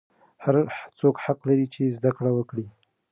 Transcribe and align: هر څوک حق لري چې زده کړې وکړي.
هر 0.43 0.55
څوک 0.99 1.15
حق 1.25 1.39
لري 1.49 1.65
چې 1.73 1.93
زده 1.97 2.11
کړې 2.17 2.31
وکړي. 2.35 2.65